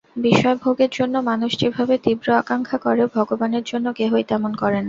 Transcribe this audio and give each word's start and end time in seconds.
বিষয়ভোগের 0.21 0.91
জন্য 0.93 1.15
মানুষ 1.29 1.51
যেভাবে 1.61 1.95
তীব্র 2.05 2.27
আকাঙ্ক্ষা 2.33 2.77
করে, 2.77 3.03
ভগবানের 3.15 3.63
জন্য 3.63 3.87
কেহই 3.97 4.23
তেমন 4.31 4.51
করে 4.55 4.71
না। 4.71 4.79